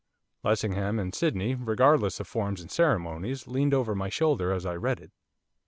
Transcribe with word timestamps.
Lessingham 0.43 0.97
and 0.97 1.13
Sydney, 1.13 1.53
regardless 1.53 2.19
of 2.19 2.27
forms 2.27 2.59
and 2.59 2.71
ceremonies, 2.71 3.45
leaned 3.45 3.75
over 3.75 3.93
my 3.93 4.09
shoulder 4.09 4.51
as 4.51 4.65
I 4.65 4.73
read 4.75 4.99
it. 4.99 5.11